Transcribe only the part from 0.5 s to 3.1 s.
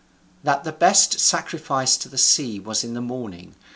the best sacrifice to the sea was in the